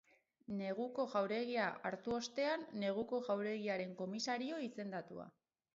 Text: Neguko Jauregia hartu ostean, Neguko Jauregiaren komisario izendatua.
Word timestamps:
Neguko 0.61 1.05
Jauregia 1.11 1.67
hartu 1.91 2.15
ostean, 2.21 2.67
Neguko 2.85 3.21
Jauregiaren 3.29 3.97
komisario 4.05 4.63
izendatua. 4.71 5.33